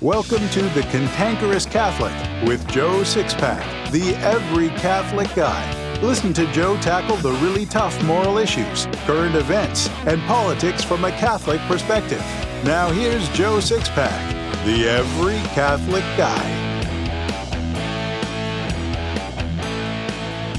[0.00, 2.12] Welcome to The Cantankerous Catholic
[2.48, 6.00] with Joe Sixpack, the every Catholic guy.
[6.00, 11.10] Listen to Joe tackle the really tough moral issues, current events, and politics from a
[11.10, 12.20] Catholic perspective.
[12.62, 16.44] Now here's Joe Sixpack, the every Catholic guy.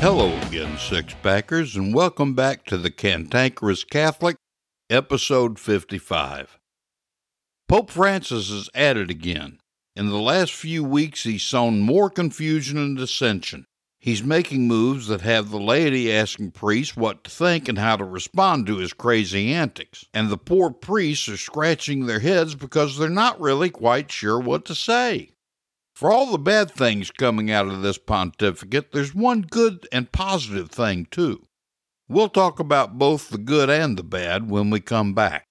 [0.02, 4.36] Hello again, Sixpackers, and welcome back to The Cantankerous Catholic,
[4.90, 6.59] episode 55.
[7.70, 9.60] Pope Francis is at it again.
[9.96, 13.68] In the last few weeks, he's sown more confusion and dissension.
[14.00, 18.04] He's making moves that have the laity asking priests what to think and how to
[18.04, 20.04] respond to his crazy antics.
[20.16, 24.66] And the poor priests are scratching their heads because they're not really quite sure what
[24.66, 25.30] to say.
[25.94, 30.72] For all the bad things coming out of this pontificate, there's one good and positive
[30.72, 31.44] thing, too.
[32.08, 35.49] We'll talk about both the good and the bad when we come back.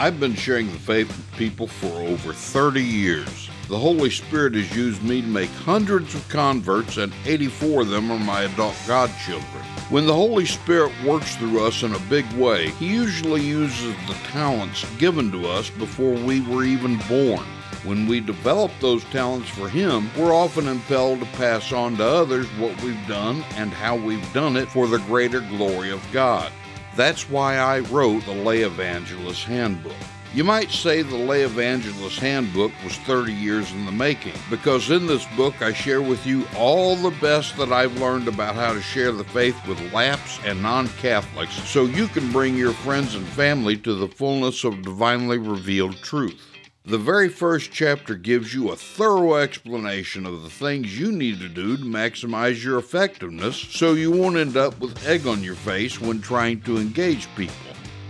[0.00, 3.50] I've been sharing the faith with people for over 30 years.
[3.66, 8.12] The Holy Spirit has used me to make hundreds of converts, and 84 of them
[8.12, 9.64] are my adult godchildren.
[9.90, 14.14] When the Holy Spirit works through us in a big way, He usually uses the
[14.28, 17.44] talents given to us before we were even born.
[17.82, 22.46] When we develop those talents for Him, we're often impelled to pass on to others
[22.60, 26.52] what we've done and how we've done it for the greater glory of God.
[26.98, 29.94] That's why I wrote the Lay Evangelist Handbook.
[30.34, 35.06] You might say the Lay Evangelist Handbook was 30 years in the making, because in
[35.06, 38.82] this book I share with you all the best that I've learned about how to
[38.82, 43.24] share the faith with lapsed and non Catholics so you can bring your friends and
[43.28, 46.57] family to the fullness of divinely revealed truth.
[46.88, 51.48] The very first chapter gives you a thorough explanation of the things you need to
[51.50, 56.00] do to maximize your effectiveness so you won't end up with egg on your face
[56.00, 57.54] when trying to engage people.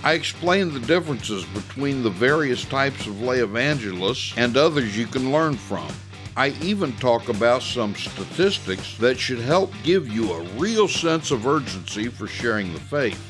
[0.04, 5.32] I explain the differences between the various types of lay evangelists and others you can
[5.32, 5.88] learn from.
[6.36, 11.48] I even talk about some statistics that should help give you a real sense of
[11.48, 13.20] urgency for sharing the faith.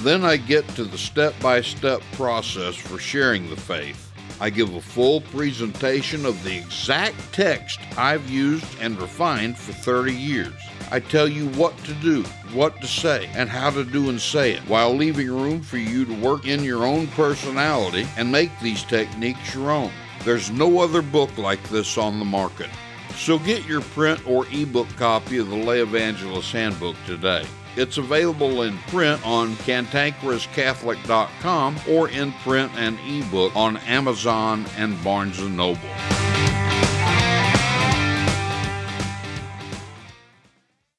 [0.00, 4.09] Then I get to the step by step process for sharing the faith.
[4.40, 10.14] I give a full presentation of the exact text I've used and refined for 30
[10.14, 10.54] years.
[10.90, 12.22] I tell you what to do,
[12.54, 16.06] what to say, and how to do and say it, while leaving room for you
[16.06, 19.92] to work in your own personality and make these techniques your own.
[20.24, 22.70] There's no other book like this on the market.
[23.16, 27.44] So get your print or ebook copy of the Lay Evangelist Handbook today.
[27.76, 35.40] It's available in print on cantankerouscatholic.com or in print and ebook on Amazon and Barnes
[35.40, 35.78] & Noble.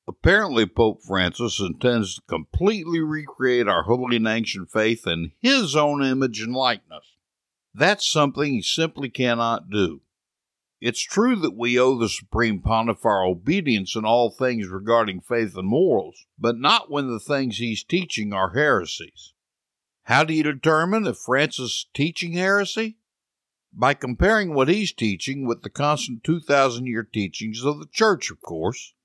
[0.08, 6.04] Apparently, Pope Francis intends to completely recreate our holy and ancient faith in his own
[6.04, 7.16] image and likeness.
[7.74, 10.02] That's something he simply cannot do.
[10.82, 15.56] It's true that we owe the Supreme Pontiff our obedience in all things regarding faith
[15.56, 19.34] and morals, but not when the things he's teaching are heresies.
[20.06, 22.98] How do you determine if Francis is teaching heresy?
[23.72, 28.42] By comparing what he's teaching with the constant 2,000 year teachings of the Church, of
[28.42, 28.96] course.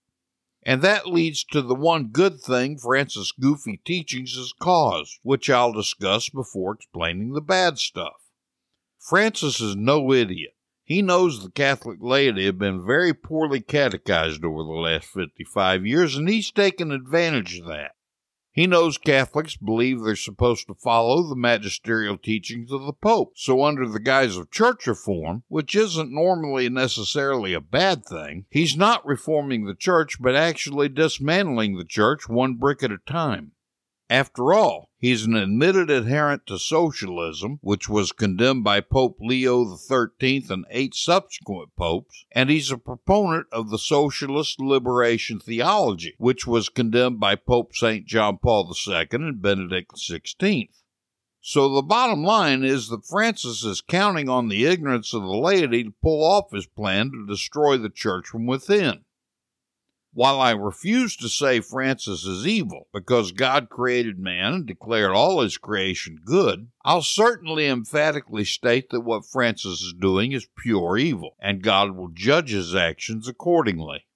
[0.63, 5.75] And that leads to the one good thing Francis' goofy teachings has caused, which I'll
[5.75, 8.31] discuss before explaining the bad stuff.
[8.99, 10.56] Francis is no idiot.
[10.87, 16.15] He knows the Catholic laity have been very poorly catechized over the last 55 years,
[16.15, 17.97] and he's taken advantage of that.
[18.53, 23.65] He knows Catholics believe they're supposed to follow the magisterial teachings of the Pope, so
[23.65, 29.05] under the guise of church reform, which isn't normally necessarily a bad thing, he's not
[29.05, 33.51] reforming the church but actually dismantling the church one brick at a time.
[34.09, 40.47] After all, he's an admitted adherent to socialism, which was condemned by Pope Leo XIII
[40.51, 46.69] and eight subsequent popes, and he's a proponent of the socialist liberation theology, which was
[46.69, 48.07] condemned by Pope St.
[48.07, 50.69] John Paul II and Benedict XVI.
[51.49, 55.85] So the bottom line is that Francis is counting on the ignorance of the laity
[55.85, 59.05] to pull off his plan to destroy the church from within.
[60.17, 65.43] While I refuse to say Francis is evil because God created man and declared all
[65.43, 71.37] his creation good, I'll certainly emphatically state that what Francis is doing is pure evil,
[71.39, 74.07] and God will judge his actions accordingly.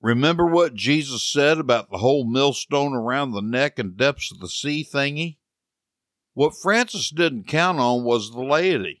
[0.00, 4.48] Remember what Jesus said about the whole millstone around the neck and depths of the
[4.48, 5.38] sea thingy?
[6.32, 8.99] What Francis didn't count on was the laity.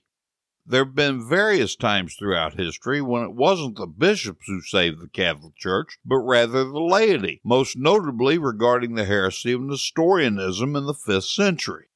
[0.70, 5.08] There have been various times throughout history when it wasn't the bishops who saved the
[5.08, 10.94] Catholic Church, but rather the laity, most notably regarding the heresy of Nestorianism in the
[10.94, 11.86] 5th century.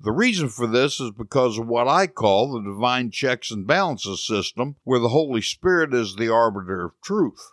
[0.00, 4.26] The reason for this is because of what I call the divine checks and balances
[4.26, 7.52] system, where the Holy Spirit is the arbiter of truth.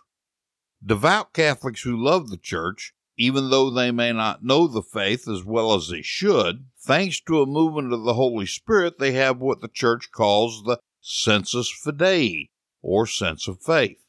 [0.84, 5.44] Devout Catholics who love the Church, even though they may not know the faith as
[5.44, 9.60] well as they should, thanks to a movement of the Holy Spirit, they have what
[9.60, 12.48] the Church calls the sensus fidei,
[12.80, 14.06] or sense of faith.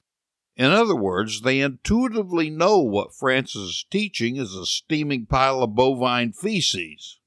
[0.56, 5.76] In other words, they intuitively know what Francis is teaching is a steaming pile of
[5.76, 7.20] bovine feces.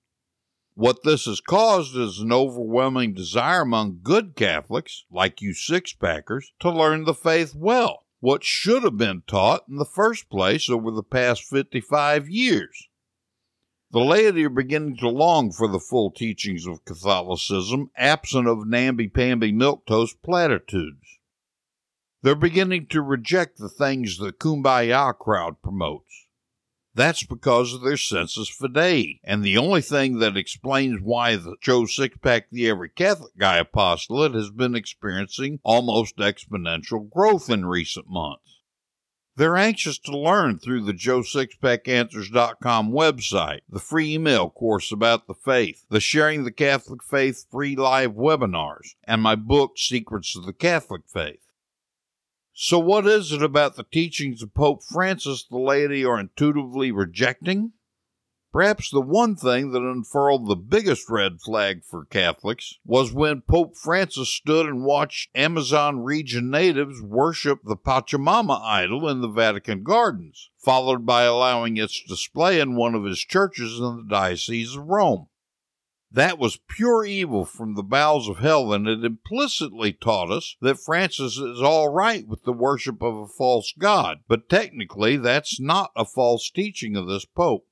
[0.72, 6.54] What this has caused is an overwhelming desire among good Catholics, like you six packers,
[6.60, 10.90] to learn the faith well what should have been taught in the first place over
[10.90, 12.88] the past 55 years.
[13.90, 19.52] The laity are beginning to long for the full teachings of Catholicism, absent of namby-pamby
[19.52, 21.18] milquetoast platitudes.
[22.22, 26.23] They're beginning to reject the things the kumbaya crowd promotes.
[26.96, 29.18] That's because of their sensus fidei.
[29.24, 34.34] And the only thing that explains why the Joe Sixpack, the Every Catholic Guy apostolate
[34.34, 38.60] has been experiencing almost exponential growth in recent months.
[39.36, 45.84] They're anxious to learn through the JoeSixpackAnswers.com website, the free email course about the faith,
[45.90, 51.02] the Sharing the Catholic Faith free live webinars, and my book, Secrets of the Catholic
[51.12, 51.43] Faith.
[52.56, 57.72] So, what is it about the teachings of Pope Francis the laity are intuitively rejecting?
[58.52, 63.76] Perhaps the one thing that unfurled the biggest red flag for Catholics was when Pope
[63.76, 70.50] Francis stood and watched Amazon region natives worship the Pachamama idol in the Vatican gardens,
[70.56, 75.26] followed by allowing its display in one of his churches in the Diocese of Rome.
[76.14, 80.78] That was pure evil from the bowels of hell, and it implicitly taught us that
[80.78, 85.90] Francis is all right with the worship of a false god, but technically that's not
[85.96, 87.66] a false teaching of this Pope.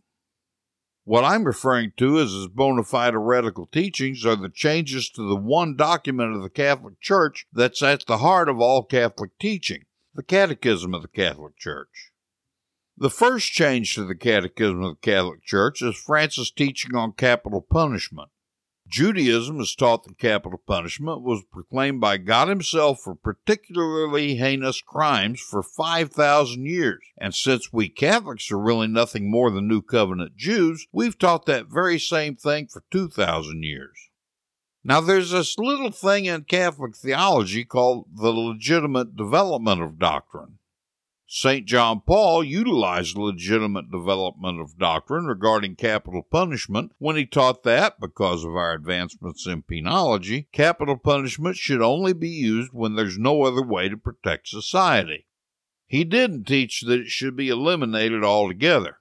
[1.04, 5.36] What I'm referring to as his bona fide heretical teachings are the changes to the
[5.36, 9.84] one document of the Catholic Church that's at the heart of all Catholic teaching,
[10.16, 12.11] the Catechism of the Catholic Church.
[13.02, 17.60] The first change to the Catechism of the Catholic Church is Francis' teaching on capital
[17.60, 18.28] punishment.
[18.86, 25.40] Judaism has taught that capital punishment was proclaimed by God Himself for particularly heinous crimes
[25.40, 27.00] for 5,000 years.
[27.18, 31.66] And since we Catholics are really nothing more than New Covenant Jews, we've taught that
[31.66, 34.10] very same thing for 2,000 years.
[34.84, 40.58] Now, there's this little thing in Catholic theology called the legitimate development of doctrine.
[41.34, 41.64] St.
[41.64, 48.44] John Paul utilized legitimate development of doctrine regarding capital punishment when he taught that, because
[48.44, 53.62] of our advancements in penology, capital punishment should only be used when there's no other
[53.62, 55.24] way to protect society.
[55.86, 58.98] He didn't teach that it should be eliminated altogether.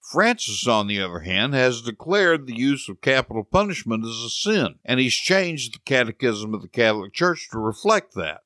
[0.00, 4.76] Francis, on the other hand, has declared the use of capital punishment as a sin,
[4.84, 8.42] and he's changed the Catechism of the Catholic Church to reflect that.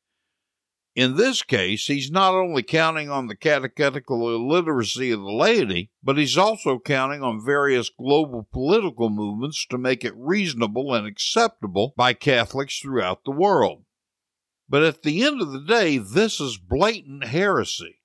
[0.94, 6.18] In this case, he's not only counting on the catechetical illiteracy of the laity, but
[6.18, 12.12] he's also counting on various global political movements to make it reasonable and acceptable by
[12.12, 13.84] Catholics throughout the world.
[14.68, 18.00] But at the end of the day, this is blatant heresy.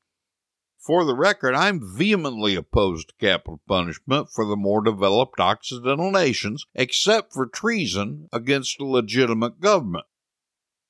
[0.79, 6.65] For the record, I'm vehemently opposed to capital punishment for the more developed Occidental nations,
[6.73, 10.05] except for treason against a legitimate government.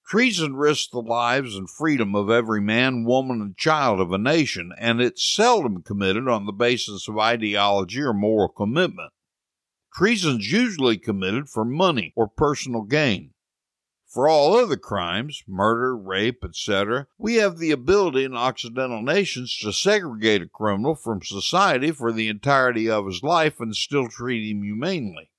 [0.07, 4.71] Treason risks the lives and freedom of every man, woman, and child of a nation,
[4.77, 9.11] and it's seldom committed on the basis of ideology or moral commitment.
[9.93, 13.33] Treason's usually committed for money or personal gain.
[14.05, 19.73] For all other crimes, murder, rape, etc., we have the ability in Occidental nations to
[19.73, 24.63] segregate a criminal from society for the entirety of his life and still treat him
[24.63, 25.31] humanely.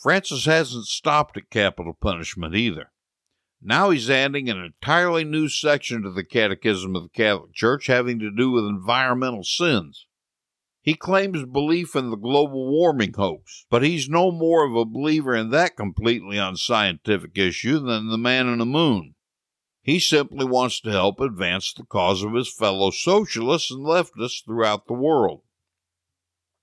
[0.00, 2.92] Francis hasn't stopped at capital punishment either.
[3.66, 8.18] Now he's adding an entirely new section to the Catechism of the Catholic Church having
[8.18, 10.06] to do with environmental sins.
[10.82, 15.34] He claims belief in the global warming hoax, but he's no more of a believer
[15.34, 19.14] in that completely unscientific issue than the man in the moon.
[19.80, 24.86] He simply wants to help advance the cause of his fellow socialists and leftists throughout
[24.86, 25.40] the world.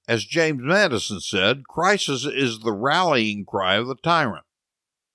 [0.08, 4.46] As James Madison said, crisis is the rallying cry of the tyrant.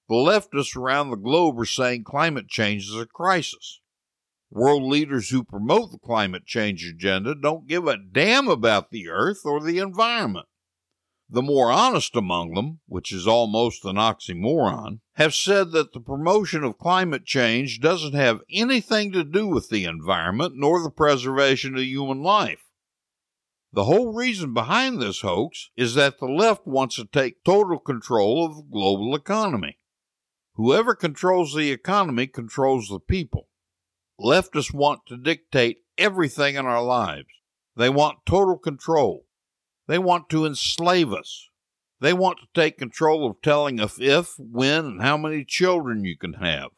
[0.09, 3.81] The leftists around the globe are saying climate change is a crisis.
[4.51, 9.41] World leaders who promote the climate change agenda don't give a damn about the earth
[9.45, 10.47] or the environment.
[11.29, 16.63] The more honest among them, which is almost an oxymoron, have said that the promotion
[16.63, 21.83] of climate change doesn't have anything to do with the environment nor the preservation of
[21.83, 22.67] human life.
[23.73, 28.47] The whole reason behind this hoax is that the left wants to take total control
[28.47, 29.79] of the global economy.
[30.57, 33.49] Whoever controls the economy controls the people.
[34.19, 37.29] Leftists want to dictate everything in our lives.
[37.77, 39.27] They want total control.
[39.87, 41.51] They want to enslave us.
[42.01, 46.17] They want to take control of telling us if, when, and how many children you
[46.17, 46.71] can have.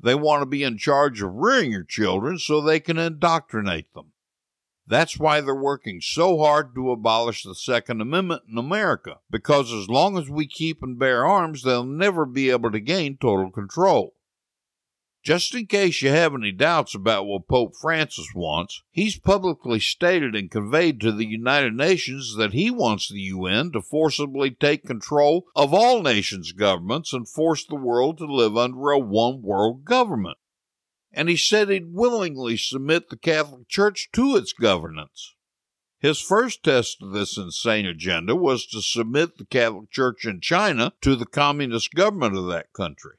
[0.00, 4.12] They want to be in charge of rearing your children so they can indoctrinate them.
[4.88, 9.88] That's why they're working so hard to abolish the Second Amendment in America, because as
[9.88, 14.14] long as we keep and bear arms, they'll never be able to gain total control.
[15.24, 20.36] Just in case you have any doubts about what Pope Francis wants, he's publicly stated
[20.36, 25.46] and conveyed to the United Nations that he wants the UN to forcibly take control
[25.56, 30.38] of all nations' governments and force the world to live under a one world government.
[31.16, 35.34] And he said he'd willingly submit the Catholic Church to its governance.
[35.98, 40.92] His first test of this insane agenda was to submit the Catholic Church in China
[41.00, 43.16] to the communist government of that country.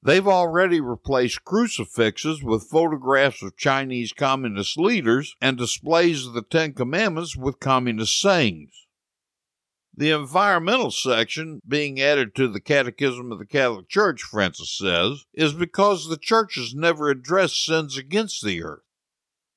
[0.00, 6.72] They've already replaced crucifixes with photographs of Chinese communist leaders and displays of the Ten
[6.72, 8.83] Commandments with communist sayings.
[9.96, 15.52] The environmental section being added to the Catechism of the Catholic Church, Francis says, is
[15.52, 18.82] because the Church has never addressed sins against the earth.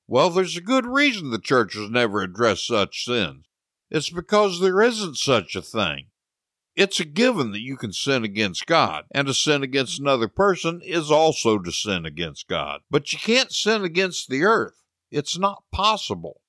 [0.07, 3.45] Well, there's a good reason the Church has never addressed such sins.
[3.89, 6.07] It's because there isn't such a thing.
[6.75, 10.81] It's a given that you can sin against God, and to sin against another person
[10.83, 12.81] is also to sin against God.
[12.91, 14.83] But you can't sin against the earth.
[15.09, 16.41] It's not possible.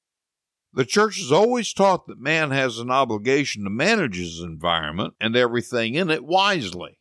[0.73, 5.35] The church has always taught that man has an obligation to manage his environment and
[5.35, 6.99] everything in it wisely.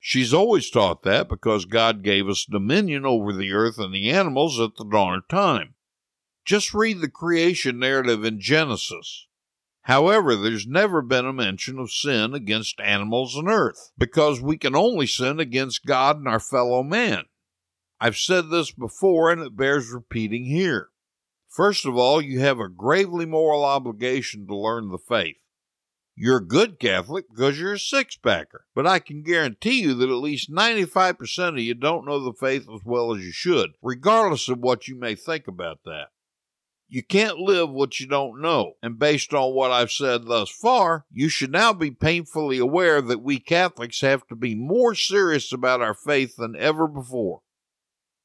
[0.00, 4.60] She's always taught that because God gave us dominion over the earth and the animals
[4.60, 5.74] at the dawn of time.
[6.44, 9.28] Just read the creation narrative in Genesis.
[9.82, 14.74] However, there's never been a mention of sin against animals and earth, because we can
[14.74, 17.24] only sin against God and our fellow man.
[18.00, 20.88] I've said this before and it bears repeating here.
[21.54, 25.36] First of all, you have a gravely moral obligation to learn the faith.
[26.16, 30.08] You're a good Catholic because you're a six packer, but I can guarantee you that
[30.08, 34.48] at least 95% of you don't know the faith as well as you should, regardless
[34.48, 36.08] of what you may think about that.
[36.88, 38.72] You can't live what you don't know.
[38.82, 43.22] And based on what I've said thus far, you should now be painfully aware that
[43.22, 47.42] we Catholics have to be more serious about our faith than ever before.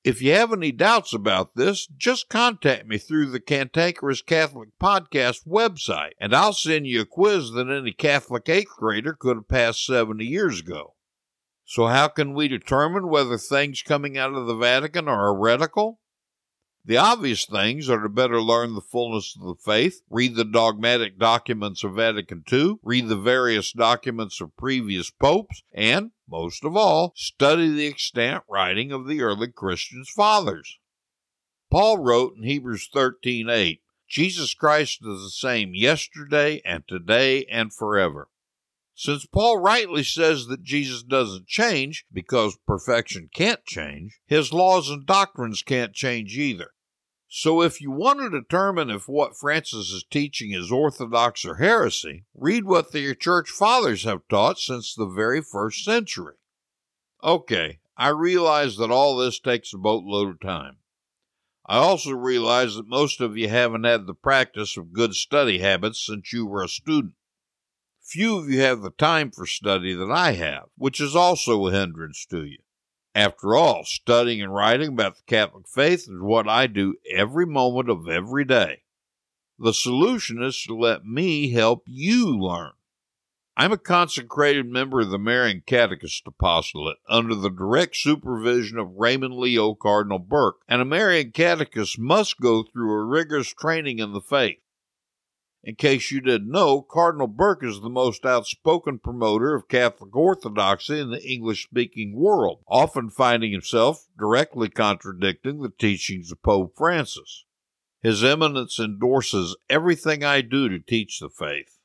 [0.01, 5.45] If you have any doubts about this, just contact me through the Cantankerous Catholic Podcast
[5.45, 9.85] website, and I'll send you a quiz that any Catholic eighth grader could have passed
[9.85, 10.95] 70 years ago.
[11.65, 15.99] So, how can we determine whether things coming out of the Vatican are heretical?
[16.89, 21.19] The obvious things are to better learn the fullness of the faith, read the dogmatic
[21.19, 27.13] documents of Vatican II, read the various documents of previous popes, and, most of all,
[27.15, 30.79] study the extant writing of the early Christian fathers.
[31.69, 38.29] Paul wrote in Hebrews 13:8, Jesus Christ is the same yesterday and today and forever.
[38.95, 45.05] Since Paul rightly says that Jesus doesn't change because perfection can't change, his laws and
[45.05, 46.71] doctrines can't change either.
[47.31, 52.25] So if you want to determine if what Francis is teaching is orthodox or heresy,
[52.33, 56.37] read what the church fathers have taught since the very first century.
[57.23, 60.77] Okay, I realize that all this takes a boatload of time.
[61.67, 66.03] I also realize that most of you haven't had the practice of good study habits
[66.03, 67.13] since you were a student.
[68.01, 71.71] Few of you have the time for study that I have, which is also a
[71.71, 72.57] hindrance to you.
[73.15, 77.89] After all, studying and writing about the Catholic faith is what I do every moment
[77.89, 78.83] of every day.
[79.57, 82.71] The solution is to let me help you learn.
[83.57, 89.33] I'm a consecrated member of the Marian Catechist Apostolate under the direct supervision of Raymond
[89.33, 94.21] Leo Cardinal Burke, and a Marian catechist must go through a rigorous training in the
[94.21, 94.59] faith.
[95.61, 100.99] In case you didn't know, Cardinal Burke is the most outspoken promoter of Catholic Orthodoxy
[100.99, 107.43] in the English speaking world, often finding himself directly contradicting the teachings of Pope Francis.
[108.01, 111.77] His Eminence endorses everything I do to teach the faith.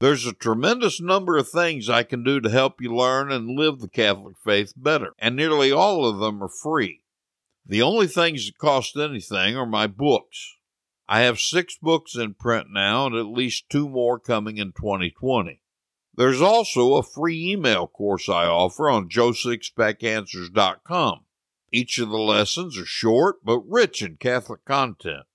[0.00, 3.78] There's a tremendous number of things I can do to help you learn and live
[3.78, 7.04] the Catholic faith better, and nearly all of them are free.
[7.64, 10.56] The only things that cost anything are my books.
[11.12, 15.60] I have six books in print now and at least two more coming in 2020.
[16.16, 21.26] There's also a free email course I offer on joesixpackanswers.com.
[21.70, 25.26] Each of the lessons are short but rich in Catholic content.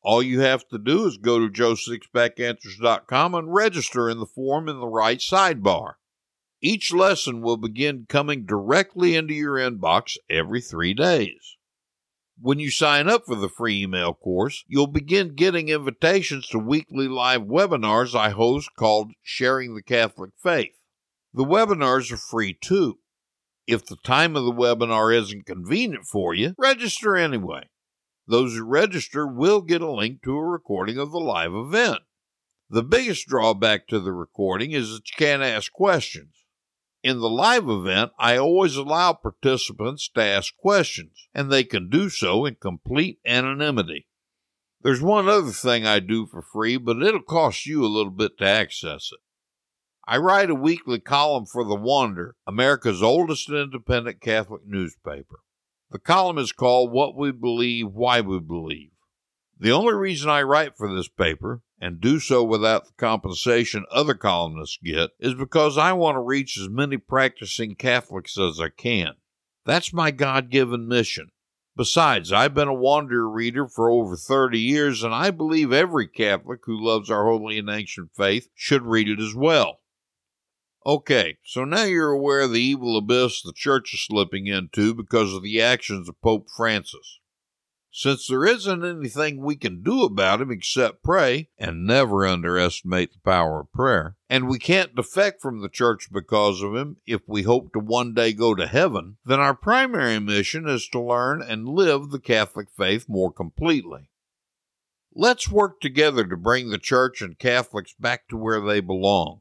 [0.00, 4.80] All you have to do is go to joesixpackanswers.com and register in the form in
[4.80, 5.96] the right sidebar.
[6.62, 11.57] Each lesson will begin coming directly into your inbox every three days.
[12.40, 17.08] When you sign up for the free email course, you'll begin getting invitations to weekly
[17.08, 20.78] live webinars I host called Sharing the Catholic Faith.
[21.34, 23.00] The webinars are free too.
[23.66, 27.70] If the time of the webinar isn't convenient for you, register anyway.
[28.28, 32.02] Those who register will get a link to a recording of the live event.
[32.70, 36.37] The biggest drawback to the recording is that you can't ask questions.
[37.02, 42.10] In the live event, I always allow participants to ask questions, and they can do
[42.10, 44.08] so in complete anonymity.
[44.82, 48.38] There's one other thing I do for free, but it'll cost you a little bit
[48.38, 49.20] to access it.
[50.06, 55.40] I write a weekly column for The Wanderer, America's oldest independent Catholic newspaper.
[55.90, 58.90] The column is called What We Believe, Why We Believe.
[59.60, 64.14] The only reason I write for this paper and do so without the compensation other
[64.14, 69.14] columnists get, is because I want to reach as many practicing Catholics as I can.
[69.64, 71.30] That's my God given mission.
[71.76, 76.60] Besides, I've been a Wanderer reader for over 30 years, and I believe every Catholic
[76.64, 79.80] who loves our holy and ancient faith should read it as well.
[80.86, 85.34] Okay, so now you're aware of the evil abyss the Church is slipping into because
[85.34, 87.18] of the actions of Pope Francis.
[87.90, 93.18] Since there isn't anything we can do about him except pray, and never underestimate the
[93.20, 97.42] power of prayer, and we can't defect from the church because of him if we
[97.42, 101.68] hope to one day go to heaven, then our primary mission is to learn and
[101.68, 104.10] live the Catholic faith more completely.
[105.14, 109.40] Let's work together to bring the church and Catholics back to where they belong.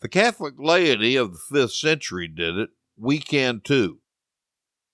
[0.00, 2.70] The Catholic laity of the 5th century did it.
[2.96, 4.00] We can too.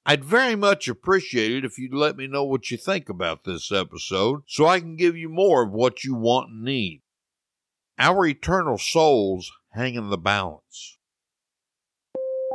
[0.07, 3.71] I'd very much appreciate it if you'd let me know what you think about this
[3.71, 7.03] episode so I can give you more of what you want and need.
[7.99, 10.97] Our eternal souls hang in the balance.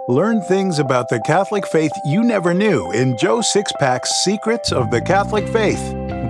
[0.07, 5.01] Learn things about the Catholic faith you never knew in Joe Sixpack's Secrets of the
[5.01, 5.79] Catholic Faith.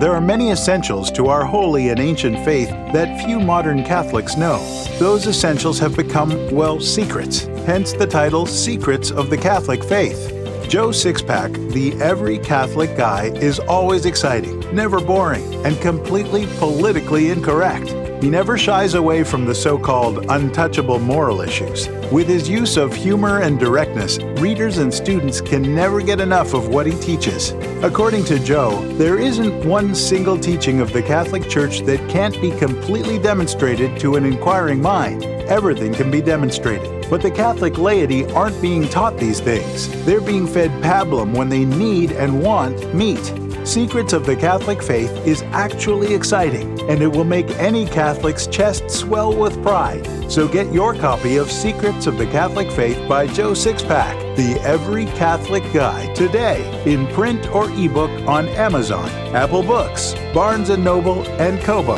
[0.00, 4.58] There are many essentials to our holy and ancient faith that few modern Catholics know.
[4.98, 10.35] Those essentials have become, well, secrets, hence the title Secrets of the Catholic Faith.
[10.68, 18.05] Joe Sixpack, the every Catholic guy, is always exciting, never boring, and completely politically incorrect.
[18.20, 21.88] He never shies away from the so called untouchable moral issues.
[22.10, 26.68] With his use of humor and directness, readers and students can never get enough of
[26.68, 27.50] what he teaches.
[27.82, 32.50] According to Joe, there isn't one single teaching of the Catholic Church that can't be
[32.52, 35.24] completely demonstrated to an inquiring mind.
[35.48, 37.08] Everything can be demonstrated.
[37.10, 39.88] But the Catholic laity aren't being taught these things.
[40.04, 43.32] They're being fed pablum when they need and want meat.
[43.66, 48.88] Secrets of the Catholic Faith is actually exciting, and it will make any Catholic's chest
[48.88, 50.06] swell with pride.
[50.30, 55.06] So get your copy of Secrets of the Catholic Faith by Joe Sixpack, the Every
[55.06, 61.60] Catholic Guy, today in print or ebook on Amazon, Apple Books, Barnes & Noble, and
[61.60, 61.96] Kobo.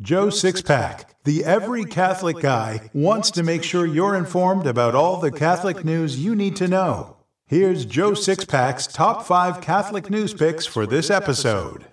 [0.00, 5.30] Joe Sixpack, the every Catholic guy, wants to make sure you're informed about all the
[5.30, 7.16] Catholic news you need to know.
[7.46, 11.86] Here's Joe Sixpack's top five Catholic news picks for this episode.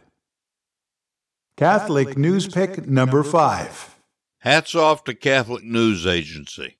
[1.58, 3.98] Catholic news pick number five.
[4.40, 6.78] Hats off to Catholic News Agency.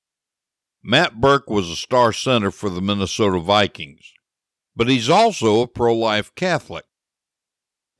[0.82, 4.14] Matt Birk was a star center for the Minnesota Vikings,
[4.74, 6.86] but he's also a pro life Catholic.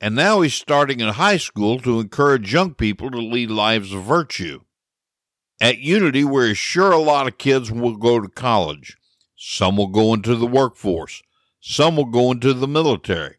[0.00, 4.02] And now he's starting in high school to encourage young people to lead lives of
[4.02, 4.60] virtue.
[5.60, 8.96] At Unity, we're sure a lot of kids will go to college.
[9.36, 11.22] Some will go into the workforce.
[11.60, 13.36] Some will go into the military.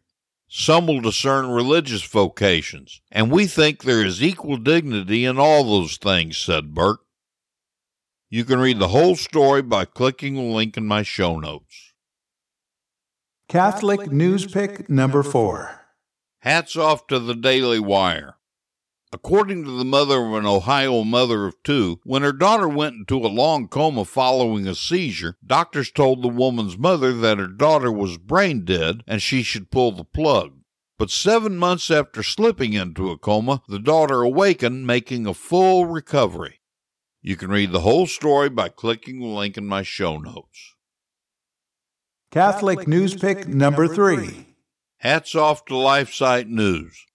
[0.48, 3.00] Some will discern religious vocations.
[3.10, 7.00] And we think there is equal dignity in all those things, said Birk.
[8.30, 11.92] You can read the whole story by clicking the link in my show notes.
[13.48, 15.81] Catholic News Pick number four.
[16.42, 18.34] Hats off to the Daily Wire.
[19.12, 23.24] According to the mother of an Ohio mother of two, when her daughter went into
[23.24, 28.18] a long coma following a seizure, doctors told the woman's mother that her daughter was
[28.18, 30.58] brain dead and she should pull the plug.
[30.98, 36.58] But seven months after slipping into a coma, the daughter awakened, making a full recovery.
[37.20, 40.74] You can read the whole story by clicking the link in my show notes.
[42.32, 44.51] Catholic News Pick number three.
[45.02, 47.06] Hats off to LifeSite News.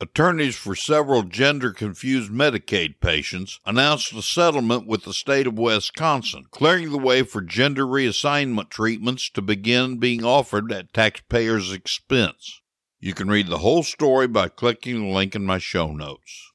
[0.00, 6.46] attorneys for several gender confused Medicaid patients announced a settlement with the state of Wisconsin,
[6.50, 12.62] clearing the way for gender reassignment treatments to begin being offered at taxpayers' expense.
[12.98, 16.50] You can read the whole story by clicking the link in my show notes.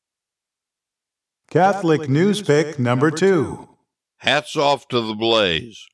[1.49, 3.69] Catholic News Pick number two.
[4.17, 5.85] Hats off to the Blaze.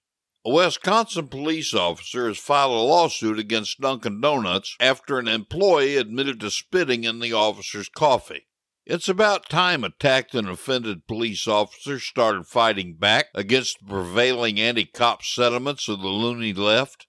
[0.44, 6.40] A Wisconsin police officer has filed a lawsuit against Dunkin' Donuts after an employee admitted
[6.40, 8.48] to spitting in the officer's coffee.
[8.84, 14.86] It's about time attacked and offended police officers started fighting back against the prevailing anti
[14.86, 17.06] cop sentiments of the loony left.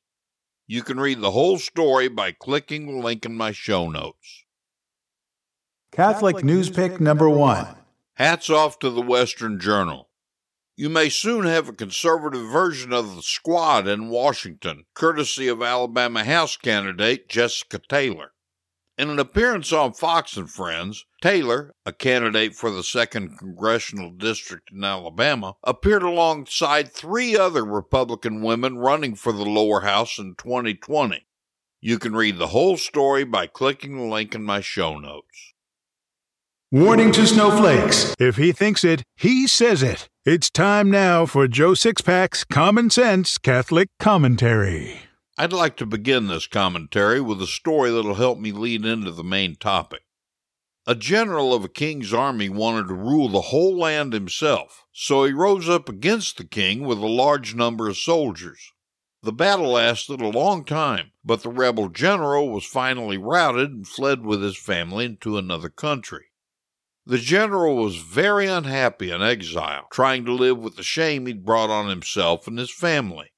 [0.66, 4.44] You can read the whole story by clicking the link in my show notes.
[5.90, 7.66] Catholic News Pick number one.
[8.14, 10.10] Hats off to the Western Journal.
[10.82, 16.24] You may soon have a conservative version of the squad in Washington, courtesy of Alabama
[16.24, 18.32] House candidate Jessica Taylor.
[18.98, 24.72] In an appearance on Fox and Friends, Taylor, a candidate for the 2nd Congressional District
[24.72, 31.24] in Alabama, appeared alongside three other Republican women running for the lower house in 2020.
[31.80, 35.52] You can read the whole story by clicking the link in my show notes.
[36.72, 38.16] Warning to snowflakes.
[38.18, 40.08] If he thinks it, he says it.
[40.24, 45.00] It's time now for Joe Sixpack's Common Sense Catholic Commentary.
[45.36, 49.24] I'd like to begin this commentary with a story that'll help me lead into the
[49.24, 50.02] main topic.
[50.86, 55.32] A general of a king's army wanted to rule the whole land himself, so he
[55.32, 58.70] rose up against the king with a large number of soldiers.
[59.24, 64.24] The battle lasted a long time, but the rebel general was finally routed and fled
[64.24, 66.26] with his family into another country.
[67.04, 71.68] The general was very unhappy in exile, trying to live with the shame he'd brought
[71.68, 73.32] on himself and his family.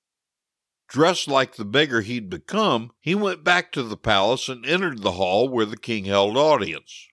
[0.86, 5.12] Dressed like the beggar he'd become, he went back to the palace and entered the
[5.12, 7.08] hall where the king held audience.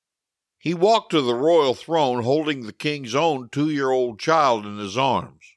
[0.59, 4.77] He walked to the royal throne holding the king's own two year old child in
[4.77, 5.55] his arms.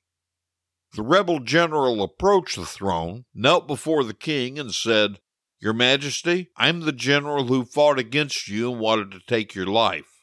[0.94, 5.18] The rebel general approached the throne, knelt before the king, and said,
[5.60, 10.13] Your Majesty, I'm the general who fought against you and wanted to take your life.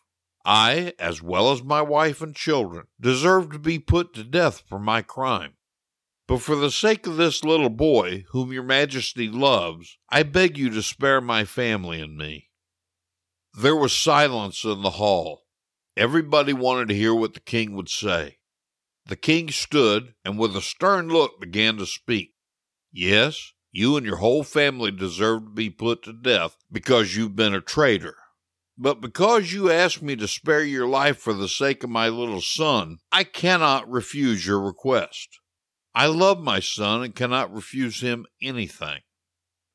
[0.46, 4.80] I, as well as my wife and children, deserve to be put to death for
[4.80, 5.54] my crime.
[6.28, 10.70] But for the sake of this little boy, whom your majesty loves, I beg you
[10.70, 12.50] to spare my family and me.
[13.54, 15.44] There was silence in the hall.
[15.98, 18.38] Everybody wanted to hear what the king would say.
[19.06, 22.34] The king stood and with a stern look began to speak.
[22.94, 27.54] Yes, you and your whole family deserve to be put to death because you've been
[27.54, 28.16] a traitor.
[28.82, 32.42] But because you asked me to spare your life for the sake of my little
[32.42, 35.38] son, I cannot refuse your request.
[35.94, 39.02] I love my son and cannot refuse him anything.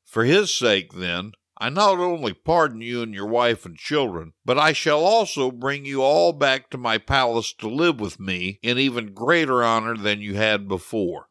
[0.03, 4.59] For his sake, then, I not only pardon you and your wife and children, but
[4.59, 8.77] I shall also bring you all back to my palace to live with me in
[8.77, 11.29] even greater honor than you had before.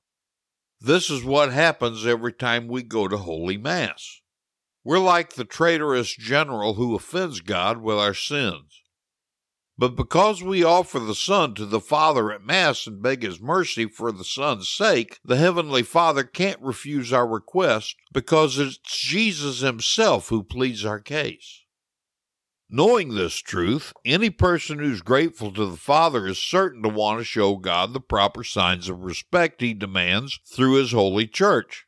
[0.80, 4.22] This is what happens every time we go to Holy Mass.
[4.86, 8.82] We're like the traitorous general who offends God with our sins.
[9.76, 13.86] But because we offer the Son to the Father at Mass and beg His mercy
[13.86, 20.28] for the Son's sake, the Heavenly Father can't refuse our request because it's Jesus Himself
[20.28, 21.64] who pleads our case.
[22.70, 27.24] Knowing this truth, any person who's grateful to the Father is certain to want to
[27.24, 31.85] show God the proper signs of respect He demands through His holy church.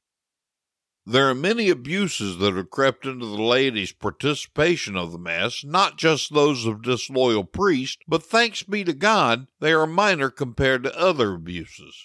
[1.11, 5.97] There are many abuses that have crept into the laity's participation of the Mass, not
[5.97, 10.95] just those of disloyal priests, but thanks be to God, they are minor compared to
[10.95, 12.05] other abuses.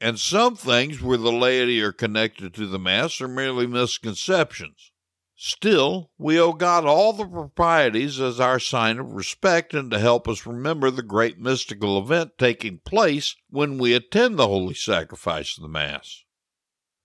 [0.00, 4.92] And some things where the laity are connected to the Mass are merely misconceptions.
[5.36, 10.26] Still, we owe God all the proprieties as our sign of respect and to help
[10.26, 15.62] us remember the great mystical event taking place when we attend the holy sacrifice of
[15.62, 16.24] the Mass.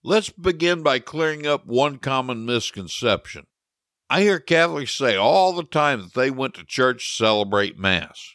[0.07, 3.47] Let's begin by clearing up one common misconception.
[4.07, 8.31] I hear Catholics say all the time that they went to church to celebrate Mass.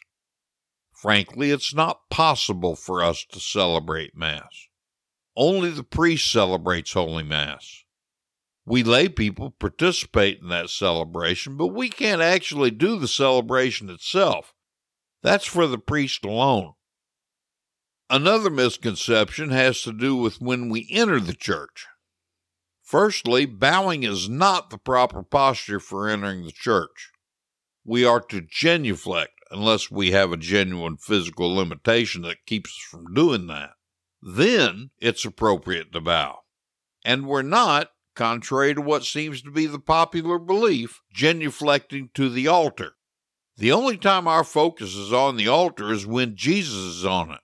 [0.91, 4.67] Frankly, it's not possible for us to celebrate Mass.
[5.37, 7.85] Only the priest celebrates Holy Mass.
[8.65, 14.53] We lay people participate in that celebration, but we can't actually do the celebration itself.
[15.23, 16.73] That's for the priest alone.
[18.13, 21.87] Another misconception has to do with when we enter the church.
[22.83, 27.11] Firstly, bowing is not the proper posture for entering the church.
[27.85, 33.13] We are to genuflect unless we have a genuine physical limitation that keeps us from
[33.13, 33.75] doing that.
[34.21, 36.39] Then it's appropriate to bow.
[37.05, 42.49] And we're not, contrary to what seems to be the popular belief, genuflecting to the
[42.49, 42.95] altar.
[43.55, 47.39] The only time our focus is on the altar is when Jesus is on it.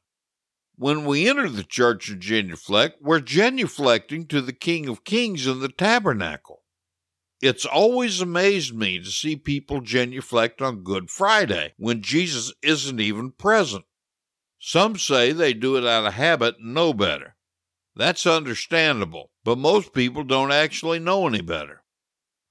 [0.80, 5.60] When we enter the church and genuflect, we're genuflecting to the King of Kings in
[5.60, 6.62] the tabernacle.
[7.42, 13.32] It's always amazed me to see people genuflect on Good Friday when Jesus isn't even
[13.32, 13.86] present.
[14.60, 17.36] Some say they do it out of habit and know better.
[17.96, 21.77] That's understandable, but most people don't actually know any better.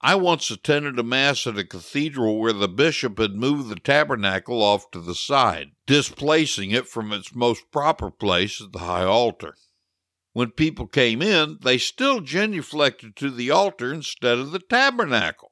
[0.07, 4.63] I once attended a Mass at a cathedral where the bishop had moved the tabernacle
[4.63, 9.57] off to the side, displacing it from its most proper place at the high altar.
[10.33, 15.51] When people came in, they still genuflected to the altar instead of the tabernacle.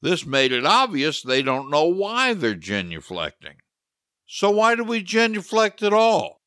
[0.00, 3.56] This made it obvious they don't know why they're genuflecting.
[4.28, 6.40] So why do we genuflect at all?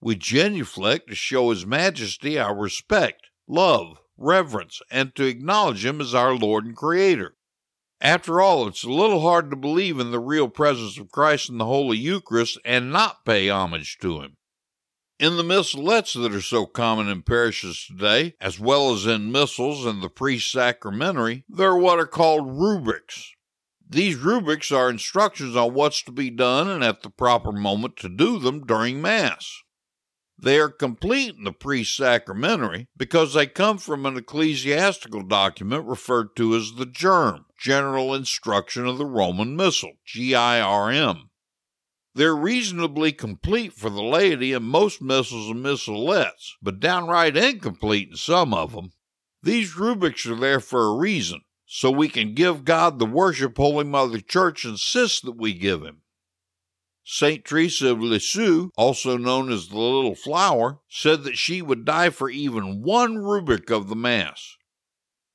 [0.00, 6.14] We genuflect to show His Majesty our respect, love, reverence, and to acknowledge Him as
[6.14, 7.34] our Lord and Creator.
[8.00, 11.58] After all, it's a little hard to believe in the real presence of Christ in
[11.58, 14.36] the Holy Eucharist and not pay homage to Him.
[15.20, 19.86] In the missalettes that are so common in parishes today, as well as in missals
[19.86, 23.30] and the priest's sacramentary, there are what are called rubrics.
[23.88, 28.08] These rubrics are instructions on what's to be done and at the proper moment to
[28.08, 29.62] do them during Mass.
[30.42, 36.34] They are complete in the priest sacramentary because they come from an ecclesiastical document referred
[36.34, 41.30] to as the GIRM, General Instruction of the Roman Missal, GIRM.
[42.16, 48.16] They're reasonably complete for the laity in most missals and missalettes, but downright incomplete in
[48.16, 48.90] some of them.
[49.44, 53.84] These rubrics are there for a reason, so we can give God the worship Holy
[53.84, 56.01] Mother Church insists that we give Him.
[57.04, 57.44] St.
[57.44, 62.30] Teresa of Lisieux, also known as the Little Flower, said that she would die for
[62.30, 64.56] even one rubric of the Mass.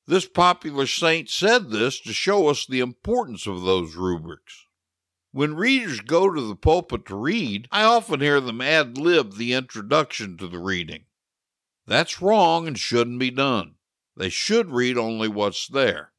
[0.06, 4.64] This popular saint said this to show us the importance of those rubrics.
[5.32, 9.52] When readers go to the pulpit to read, I often hear them ad lib the
[9.52, 11.04] introduction to the reading.
[11.86, 13.74] That's wrong and shouldn't be done.
[14.16, 16.12] They should read only what's there.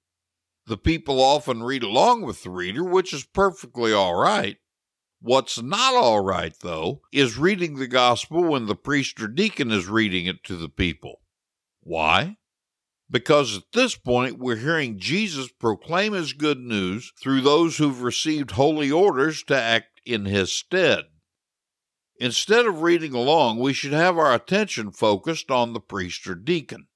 [0.67, 4.57] The people often read along with the reader, which is perfectly all right,
[5.21, 9.87] What's not all right, though, is reading the gospel when the priest or deacon is
[9.87, 11.21] reading it to the people.
[11.81, 12.37] Why?
[13.11, 18.51] Because at this point we're hearing Jesus proclaim his good news through those who've received
[18.51, 21.05] holy orders to act in his stead.
[22.21, 26.87] Instead of reading along, we should have our attention focused on the priest or deacon.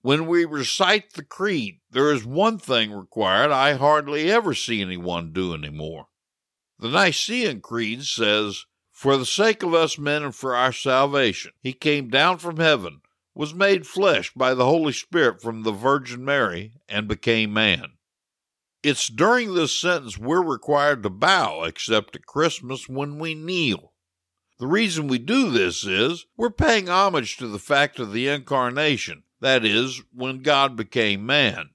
[0.00, 5.32] When we recite the creed, there is one thing required I hardly ever see anyone
[5.32, 6.06] do anymore.
[6.84, 11.72] The Nicene Creed says, For the sake of us men and for our salvation, he
[11.72, 13.00] came down from heaven,
[13.34, 17.92] was made flesh by the Holy Spirit from the Virgin Mary, and became man.
[18.82, 23.94] It's during this sentence we're required to bow, except at Christmas when we kneel.
[24.58, 29.22] The reason we do this is we're paying homage to the fact of the incarnation,
[29.40, 31.70] that is, when God became man.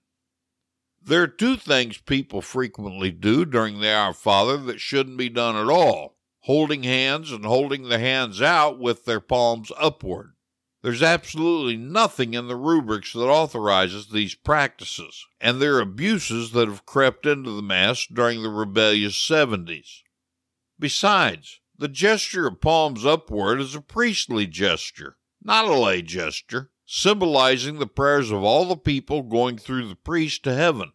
[1.10, 5.56] There are two things people frequently do during the Our Father that shouldn't be done
[5.56, 10.34] at all holding hands and holding the hands out with their palms upward.
[10.84, 16.86] There's absolutely nothing in the rubrics that authorizes these practices, and they're abuses that have
[16.86, 20.04] crept into the Mass during the rebellious 70s.
[20.78, 27.78] Besides, the gesture of palms upward is a priestly gesture, not a lay gesture symbolizing
[27.78, 30.92] the prayers of all the people going through the priest to heaven.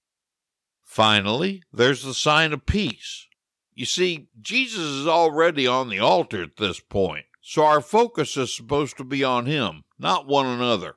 [0.94, 3.26] Finally, there's the sign of peace.
[3.74, 8.54] You see, Jesus is already on the altar at this point, so our focus is
[8.54, 10.94] supposed to be on him, not one another.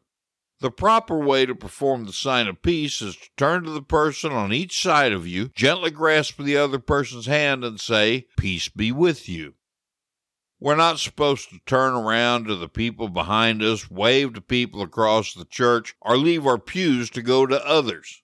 [0.59, 4.31] The proper way to perform the sign of peace is to turn to the person
[4.31, 8.91] on each side of you, gently grasp the other person's hand, and say, Peace be
[8.91, 9.55] with you.
[10.59, 15.33] We're not supposed to turn around to the people behind us, wave to people across
[15.33, 18.21] the church, or leave our pews to go to others.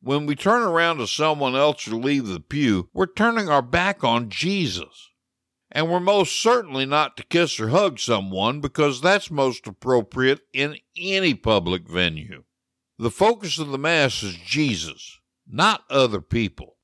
[0.00, 4.04] When we turn around to someone else or leave the pew, we're turning our back
[4.04, 5.10] on Jesus.
[5.70, 10.76] And we're most certainly not to kiss or hug someone because that's most appropriate in
[10.96, 12.44] any public venue.
[12.98, 16.77] The focus of the Mass is Jesus, not other people.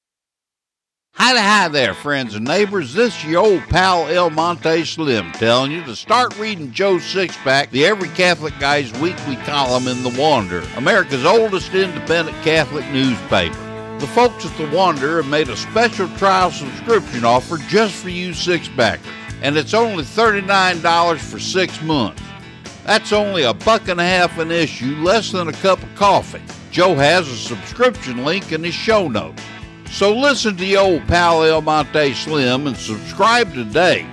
[1.16, 2.92] Hi, hi there, friends and neighbors.
[2.92, 7.70] This is your old pal El Monte Slim telling you to start reading Joe Sixpack,
[7.70, 13.54] the Every Catholic Guy's weekly column in The Wanderer, America's oldest independent Catholic newspaper.
[14.00, 18.34] The folks at The Wanderer have made a special trial subscription offer just for you
[18.34, 19.06] six packers,
[19.40, 22.24] and it's only $39 for six months.
[22.84, 26.42] That's only a buck and a half an issue, less than a cup of coffee.
[26.72, 29.40] Joe has a subscription link in his show notes.
[29.94, 34.04] So listen to your old pal El Monte Slim and subscribe today.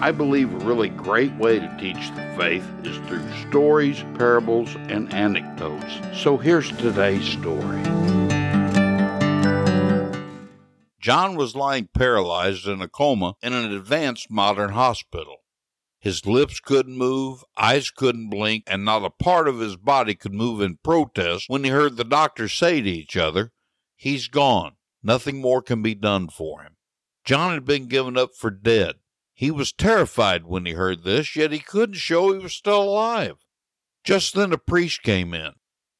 [0.00, 5.12] I believe a really great way to teach the faith is through stories, parables, and
[5.12, 5.98] anecdotes.
[6.16, 7.82] So here's today's story.
[11.00, 15.41] John was lying paralyzed in a coma in an advanced modern hospital.
[16.02, 20.34] His lips couldn't move, eyes couldn't blink, and not a part of his body could
[20.34, 23.52] move in protest when he heard the doctors say to each other,
[23.94, 24.72] He's gone.
[25.00, 26.74] Nothing more can be done for him.
[27.24, 28.96] John had been given up for dead.
[29.32, 33.36] He was terrified when he heard this, yet he couldn't show he was still alive.
[34.02, 35.52] Just then a priest came in.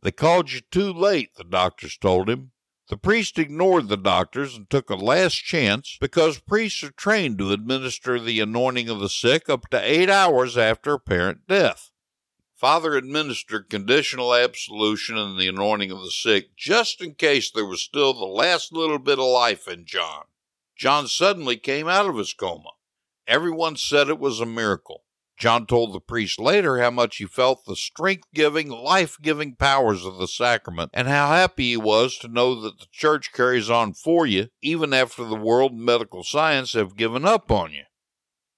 [0.03, 2.51] They called you too late, the doctors told him.
[2.93, 7.51] The priest ignored the doctors and took a last chance because priests are trained to
[7.51, 11.91] administer the anointing of the sick up to eight hours after apparent death.
[12.55, 17.81] Father administered conditional absolution and the anointing of the sick just in case there was
[17.81, 20.25] still the last little bit of life in John.
[20.77, 22.73] John suddenly came out of his coma.
[23.27, 25.05] Everyone said it was a miracle.
[25.39, 30.05] John told the priest later how much he felt the strength giving, life giving powers
[30.05, 33.95] of the sacrament, and how happy he was to know that the church carries on
[33.95, 37.85] for you, even after the world and medical science have given up on you.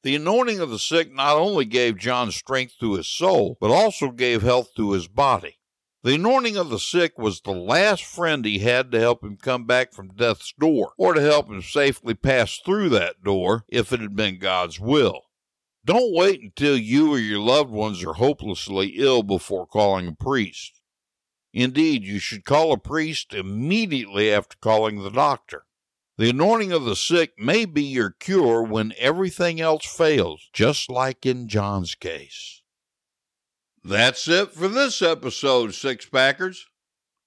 [0.02, 4.10] The anointing of the sick not only gave John strength to his soul, but also
[4.10, 5.58] gave health to his body.
[6.02, 9.64] The anointing of the sick was the last friend he had to help him come
[9.64, 14.00] back from death's door, or to help him safely pass through that door if it
[14.00, 15.22] had been God's will.
[15.84, 20.80] Don't wait until you or your loved ones are hopelessly ill before calling a priest.
[21.52, 25.66] Indeed, you should call a priest immediately after calling the doctor.
[26.16, 31.26] The anointing of the sick may be your cure when everything else fails, just like
[31.26, 32.62] in John's case.
[33.82, 36.66] That's it for this episode, Six Packers.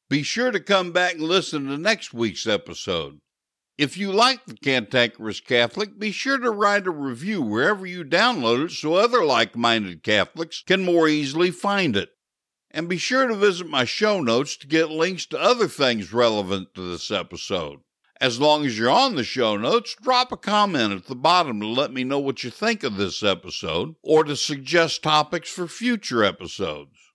[0.10, 3.20] Be sure to come back and listen to next week's episode.
[3.78, 8.66] If you like the Cantankerous Catholic, be sure to write a review wherever you download
[8.66, 12.10] it so other like minded Catholics can more easily find it.
[12.72, 16.74] And be sure to visit my show notes to get links to other things relevant
[16.74, 17.82] to this episode.
[18.20, 21.68] As long as you're on the show notes, drop a comment at the bottom to
[21.68, 26.24] let me know what you think of this episode or to suggest topics for future
[26.24, 27.07] episodes.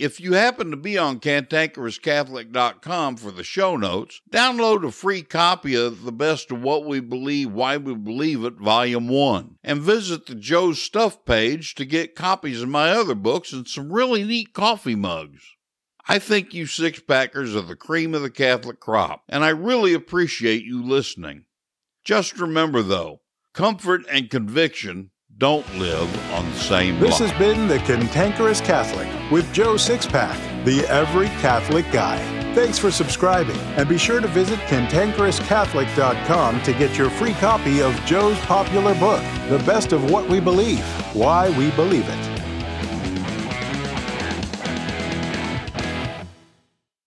[0.00, 5.74] If you happen to be on cantankerouscatholic.com for the show notes, download a free copy
[5.74, 10.24] of The Best of What We Believe, Why We Believe It, Volume 1, and visit
[10.24, 14.54] the Joe's Stuff page to get copies of my other books and some really neat
[14.54, 15.42] coffee mugs.
[16.08, 19.92] I think you six packers are the cream of the Catholic crop, and I really
[19.92, 21.44] appreciate you listening.
[22.04, 23.20] Just remember, though,
[23.52, 25.10] comfort and conviction
[25.40, 30.86] don't live on the same This has been The Cantankerous Catholic with Joe Sixpack, the
[30.86, 32.18] Every Catholic Guy.
[32.54, 37.94] Thanks for subscribing, and be sure to visit cantankerouscatholic.com to get your free copy of
[38.04, 42.39] Joe's popular book, The Best of What We Believe, Why We Believe It.